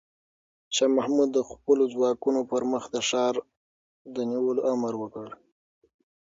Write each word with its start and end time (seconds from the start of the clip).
شاه 0.75 0.91
محمود 0.97 1.29
د 1.33 1.39
خپلو 1.49 1.83
ځواکونو 1.93 2.41
پر 2.51 2.61
مخ 2.71 2.83
د 2.91 2.97
ښار 3.09 3.35
د 4.15 4.17
نیولو 4.31 4.61
امر 4.73 4.93
وکړ. 5.01 5.27